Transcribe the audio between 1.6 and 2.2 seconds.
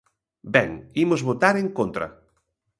en contra.